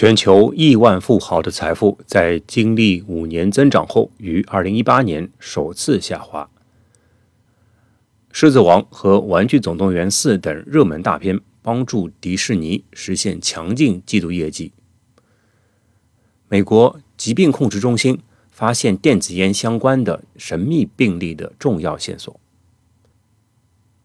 [0.00, 6.44] 全球亿万富豪的财富在经历五年增长后，于二零一八年首次下滑。
[8.30, 14.70] 《狮子王》和《玩具总动员四》等热门大片帮助迪士尼实现强劲季度业绩。
[16.48, 18.20] 美国疾病控制中心
[18.52, 22.38] 发现电子烟相关的神秘病例的重要线索。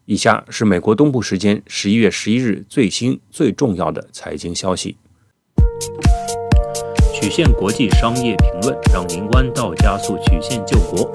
[0.06, 4.96] 以下是美国东部时间十一月十一日最新最重要的财经消息。
[7.12, 11.10] 曲线国际商业评论让您弯道加速曲线救国，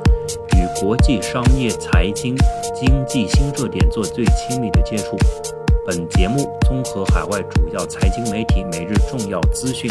[0.55, 2.35] 与国际商业、财经、
[2.73, 5.17] 经济新热点做最亲密的接触。
[5.85, 9.89] 本节目综合海外主要财经媒体每日重要资讯，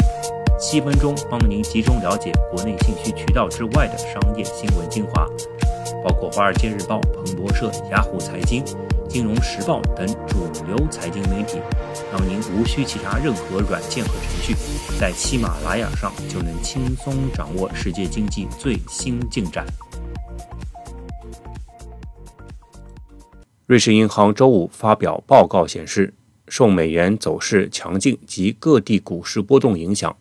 [0.59, 5.25] 七分钟帮您集中了解国内信息渠道之外的商业新闻精华，
[6.03, 8.63] 包括《华尔街日报》、彭博社、雅虎财经。
[9.09, 11.57] 《金融时报》等主流财经媒体，
[12.11, 14.55] 让您无需其他任何软件和程序，
[14.99, 19.65] 在喜马拉雅上就能轻松掌握世界经济最新进展。
[23.65, 26.13] 瑞士银行周五发表报告显示，
[26.47, 30.15] 受美元走势强劲及各地股市波动影响，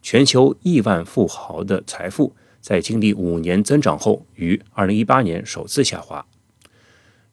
[0.00, 6.24] 全球亿万富豪的财富在经历五年增长后，于2018年首次下滑。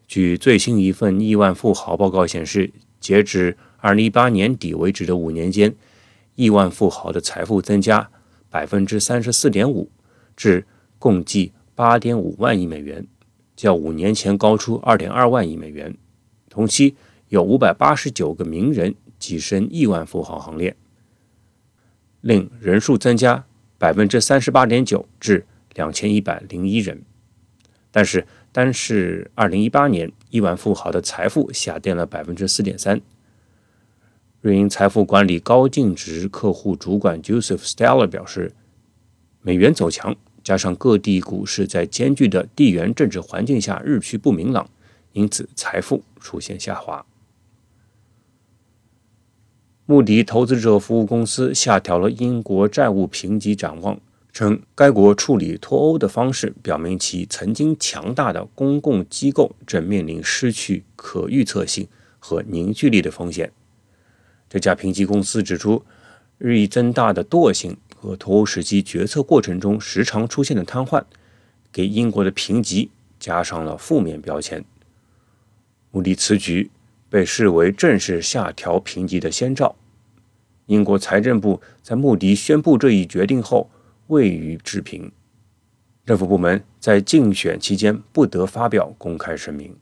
[0.07, 5.75] 据最新一份亿万富豪报告显示，截至2018年底为止的五年间，
[6.35, 8.09] 亿万富豪的财富增加
[8.49, 9.89] 百分之三十四点五，
[10.35, 10.65] 至
[10.99, 13.07] 共计八点五万亿美元，
[13.55, 15.97] 较五年前高出二点二万亿美元。
[16.49, 16.95] 同期
[17.29, 20.75] 有五百八十九个名人跻身亿万富豪行列，
[22.21, 23.45] 令人数增加
[23.77, 27.03] 百分之三十八点九至两千一百零一人。
[27.91, 28.25] 但是，
[28.55, 33.01] 单是2018年，亿万富豪的财富下跌了百分之四点三。
[34.39, 38.53] 瑞银财富管理高净值客户主管 Joseph Steller 表示，
[39.41, 44.69] 美元走强，加上各地股市在艰巨的地缘政治环境下日趋不明朗，
[45.11, 47.05] 因此财富出现下滑。
[49.85, 53.99] 穆迪投资者服务公司下调了英国债务评级展望。
[54.35, 61.87] 称该国处理脱欧的方式表明其曾经强大的公共机构正面临失去可预测性
[62.19, 63.53] 和凝聚力的风险。
[64.49, 65.85] 这家评级公司指出，
[66.37, 71.01] 日益增大的惰性和脱欧时期决策过程中时常出现的瘫痪，
[71.71, 74.65] 给英国的评级加上了负面标签。
[75.91, 76.69] 穆迪此举
[77.09, 79.77] 被视为正式下调评级的先兆。
[80.65, 83.69] 英国财政部在穆迪宣布这一决定后。
[84.07, 85.11] 未予置评。
[86.05, 89.75] 政府部门在竞选期间不得发表公开声明。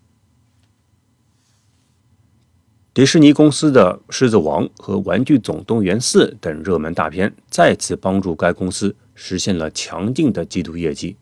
[2.93, 11.17] 迪士尼公司的《狮子王》和《玩具总动员四》等热门大片再次帮助该公司实现了强劲的季度业绩，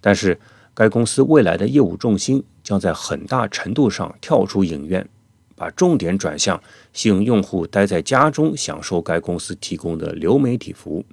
[0.00, 0.38] 但是
[0.74, 5.08] 该公司未来的业务重心将在很大程度上跳出影院，
[5.54, 6.60] 把重点转向
[6.92, 11.04] 吸引用户待在家中享受该公司提供的流媒体服务。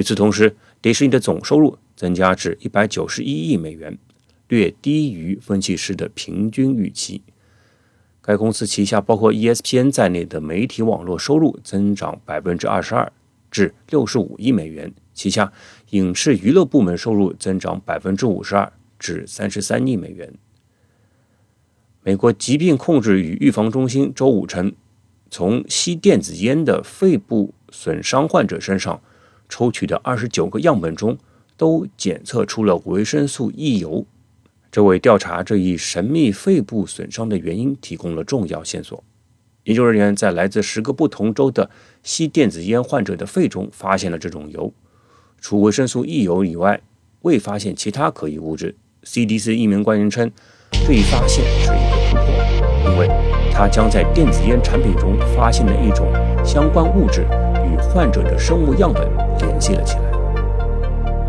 [0.00, 3.98] 与此同时，迪士尼的总收入增加至一百九十一亿美元，
[4.48, 7.22] 略低于分析师的平均预期。
[8.22, 13.12] 该公司旗下包括 ESPN 在内的媒体网络收入增长百分之二十二，
[13.50, 15.52] 至六十五亿美元；旗下
[15.90, 20.32] 影视娱乐部门收入增长百分之五十二，至三十三亿美元。
[22.02, 24.72] 美国疾病控制与预防中心周五称，
[25.30, 29.02] 从吸电子烟的肺部损伤患者身上。
[29.50, 31.18] 抽取的二十九个样本中，
[31.58, 34.06] 都检测出了维生素 E 油，
[34.70, 39.04] 这为调查这一神秘肺部损伤的原因提供了重要线索。
[39.64, 41.68] 研究人员在来自十个不同州的
[42.02, 44.72] 吸电子烟患者的肺中发现了这种油，
[45.38, 46.80] 除维生素 E 油以外，
[47.22, 48.74] 未发现其他可疑物质。
[49.04, 50.30] CDC 一名官员称，
[50.70, 53.10] 这一发现是一个突破，因为
[53.52, 56.10] 它将在电子烟产品中发现的一种
[56.44, 57.26] 相关物质。
[57.70, 59.08] 与患者的生物样本
[59.46, 60.02] 联系了起来。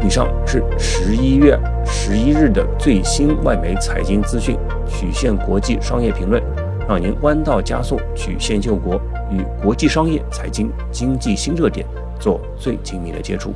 [0.03, 6.41] 以上是十一月十一日的最新外媒财经资讯，曲线国际商业评论，
[6.87, 8.99] 让您弯道加速，曲线救国，
[9.29, 11.85] 与国际商业、财经、经济新热点
[12.19, 13.53] 做最亲密的接触。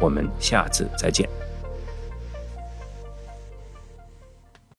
[0.00, 1.28] 我们下次再见。